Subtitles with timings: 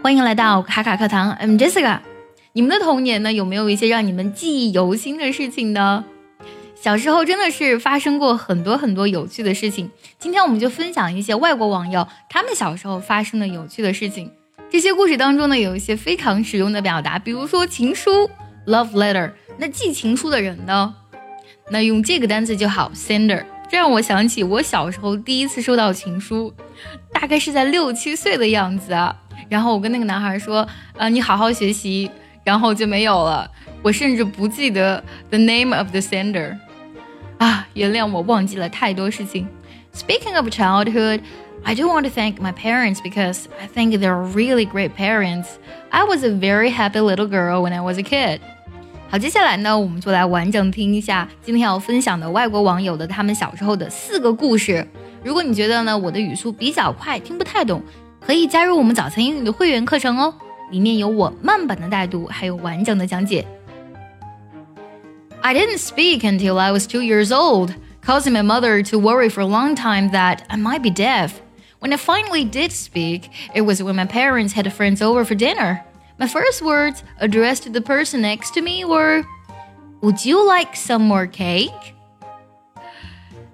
[0.00, 1.98] 欢迎来到卡卡课堂，I'm Jessica。
[2.52, 6.04] 你们的童年呢，有没有一些让你们记忆犹新的事情呢？
[6.76, 9.90] 小时候真的是发生过很多很多有趣的事情。
[10.16, 14.30] 今天我们就分享一些外国网友他们小时候发生的有趣的事情。
[14.70, 18.30] 这些故事当中呢，有一些非常实用的表达，比如说情书
[18.66, 19.32] （love letter）。
[19.58, 20.94] 那寄情书的人呢，
[21.70, 23.44] 那用这个单词就好，sender。
[23.68, 26.54] 这让我想起我小时候第一次收到情书，
[27.12, 29.14] 大概是在六七岁的样子啊。
[29.49, 32.09] 然后我跟那个男孩说：“呃，你好好学习。”
[32.43, 33.49] 然后就没有了。
[33.81, 36.57] 我甚至不记得 the name of the sender。
[37.37, 39.47] 啊，原谅我忘记了太多事情。
[39.93, 41.21] Speaking of childhood,
[41.63, 45.45] I do want to thank my parents because I think they're really great parents.
[45.89, 48.39] I was a very happy little girl when I was a kid.
[49.09, 54.85] 好，接下来呢，我们就来完整听一下今天要分享的外国网友的他们小时候的四个故事。
[55.23, 57.81] 如果你觉得呢我的语速比较快，听不太懂，
[58.19, 60.33] 可以加入我们早餐英语的会员课程哦，
[60.71, 63.45] 里面有我慢版的带读，还有完整的讲解。
[65.41, 67.73] I didn't speak until I was two years old,
[68.05, 71.31] causing my mother to worry for a long time that I might be deaf.
[71.79, 73.23] When I finally did speak,
[73.53, 75.83] it was when my parents had friends over for dinner.
[76.17, 79.25] My first words addressed to the person next to me were,
[80.03, 81.95] Would you like some more cake?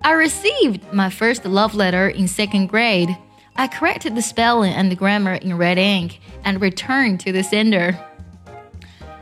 [0.00, 3.16] I received my first love letter in second grade.
[3.61, 7.95] I corrected the spelling and the grammar in red ink and returned to the sender.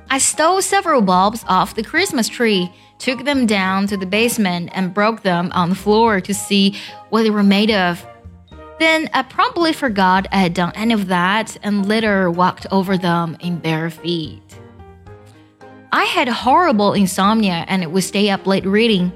[0.10, 4.94] I stole several bulbs off the Christmas tree, took them down to the basement, and
[4.94, 6.78] broke them on the floor to see
[7.10, 8.08] what they were made of.
[8.80, 13.36] Then I promptly forgot I had done any of that and later walked over them
[13.42, 14.58] in bare feet.
[15.92, 19.12] I had horrible insomnia and would stay up late reading.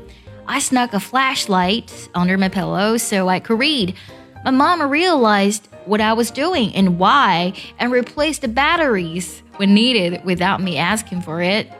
[0.47, 3.95] I snuck a flashlight under my pillow so I could read.
[4.43, 10.25] My mom realized what I was doing and why and replaced the batteries when needed
[10.25, 11.71] without me asking for it.